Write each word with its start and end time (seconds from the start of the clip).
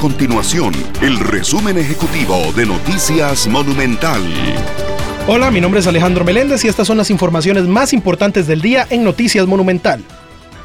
continuación 0.00 0.72
el 1.02 1.18
resumen 1.18 1.76
ejecutivo 1.76 2.34
de 2.56 2.64
Noticias 2.64 3.46
Monumental. 3.46 4.22
Hola, 5.26 5.50
mi 5.50 5.60
nombre 5.60 5.80
es 5.80 5.86
Alejandro 5.86 6.24
Meléndez 6.24 6.64
y 6.64 6.68
estas 6.68 6.86
son 6.86 6.96
las 6.96 7.10
informaciones 7.10 7.64
más 7.64 7.92
importantes 7.92 8.46
del 8.46 8.62
día 8.62 8.86
en 8.88 9.04
Noticias 9.04 9.46
Monumental. 9.46 10.02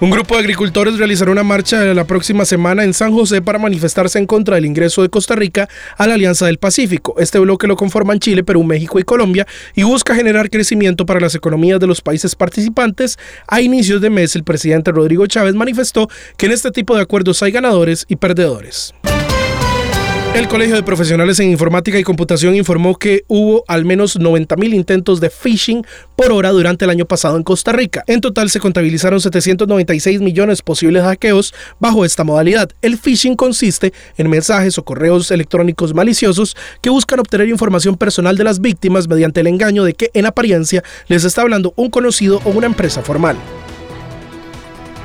Un 0.00 0.10
grupo 0.10 0.34
de 0.34 0.40
agricultores 0.40 0.98
realizará 0.98 1.30
una 1.30 1.44
marcha 1.44 1.84
la 1.94 2.04
próxima 2.04 2.44
semana 2.44 2.82
en 2.82 2.92
San 2.92 3.12
José 3.12 3.40
para 3.40 3.58
manifestarse 3.58 4.18
en 4.18 4.26
contra 4.26 4.56
del 4.56 4.64
ingreso 4.64 5.02
de 5.02 5.10
Costa 5.10 5.36
Rica 5.36 5.68
a 5.96 6.06
la 6.08 6.14
Alianza 6.14 6.46
del 6.46 6.58
Pacífico. 6.58 7.14
Este 7.18 7.38
bloque 7.38 7.68
lo 7.68 7.76
conforman 7.76 8.18
Chile, 8.18 8.42
Perú, 8.42 8.64
México 8.64 8.98
y 8.98 9.04
Colombia 9.04 9.46
y 9.76 9.84
busca 9.84 10.16
generar 10.16 10.50
crecimiento 10.50 11.06
para 11.06 11.20
las 11.20 11.36
economías 11.36 11.78
de 11.78 11.86
los 11.86 12.00
países 12.00 12.34
participantes. 12.34 13.16
A 13.46 13.60
inicios 13.60 14.00
de 14.00 14.10
mes, 14.10 14.34
el 14.34 14.42
presidente 14.42 14.90
Rodrigo 14.90 15.26
Chávez 15.26 15.54
manifestó 15.54 16.08
que 16.36 16.46
en 16.46 16.52
este 16.52 16.72
tipo 16.72 16.96
de 16.96 17.02
acuerdos 17.02 17.42
hay 17.44 17.52
ganadores 17.52 18.06
y 18.08 18.16
perdedores. 18.16 18.94
El 20.32 20.46
Colegio 20.46 20.76
de 20.76 20.84
Profesionales 20.84 21.40
en 21.40 21.50
Informática 21.50 21.98
y 21.98 22.04
Computación 22.04 22.54
informó 22.54 22.96
que 22.96 23.24
hubo 23.26 23.64
al 23.66 23.84
menos 23.84 24.18
90.000 24.18 24.74
intentos 24.74 25.20
de 25.20 25.28
phishing 25.28 25.84
por 26.14 26.30
hora 26.30 26.50
durante 26.50 26.84
el 26.84 26.90
año 26.90 27.04
pasado 27.04 27.36
en 27.36 27.42
Costa 27.42 27.72
Rica. 27.72 28.04
En 28.06 28.20
total 28.20 28.48
se 28.48 28.60
contabilizaron 28.60 29.20
796 29.20 30.20
millones 30.20 30.62
posibles 30.62 31.02
hackeos 31.02 31.52
bajo 31.80 32.04
esta 32.04 32.22
modalidad. 32.22 32.70
El 32.80 32.96
phishing 32.96 33.34
consiste 33.34 33.92
en 34.16 34.30
mensajes 34.30 34.78
o 34.78 34.84
correos 34.84 35.32
electrónicos 35.32 35.94
maliciosos 35.94 36.56
que 36.80 36.90
buscan 36.90 37.18
obtener 37.18 37.48
información 37.48 37.96
personal 37.96 38.36
de 38.36 38.44
las 38.44 38.60
víctimas 38.60 39.08
mediante 39.08 39.40
el 39.40 39.48
engaño 39.48 39.82
de 39.82 39.94
que 39.94 40.10
en 40.14 40.26
apariencia 40.26 40.84
les 41.08 41.24
está 41.24 41.42
hablando 41.42 41.74
un 41.74 41.90
conocido 41.90 42.40
o 42.44 42.50
una 42.50 42.66
empresa 42.66 43.02
formal. 43.02 43.36